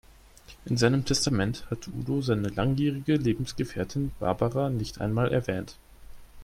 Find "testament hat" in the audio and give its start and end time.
1.05-1.87